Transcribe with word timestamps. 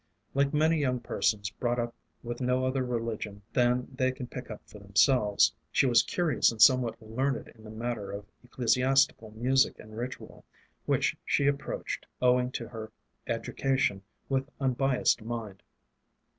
Like 0.33 0.51
many 0.51 0.79
young 0.79 0.99
persons 0.99 1.51
brought 1.51 1.77
up 1.77 1.93
with 2.23 2.41
no 2.41 2.65
other 2.65 2.83
religion 2.83 3.43
than 3.53 3.87
they 3.93 4.11
can 4.11 4.25
pick 4.25 4.49
up 4.49 4.63
for 4.67 4.79
themselves, 4.79 5.53
she 5.71 5.85
was 5.85 6.01
curious 6.01 6.51
and 6.51 6.59
somewhat 6.59 6.99
learned 6.99 7.49
in 7.49 7.63
the 7.63 7.69
matter 7.69 8.09
of 8.11 8.25
ecclesiastical 8.43 9.29
music 9.29 9.77
and 9.77 9.95
ritual, 9.95 10.43
which 10.87 11.15
she 11.23 11.45
approached, 11.45 12.07
owing 12.19 12.49
to 12.53 12.67
her 12.69 12.91
education, 13.27 14.01
with 14.27 14.49
unbiased 14.59 15.21
mind. 15.21 15.61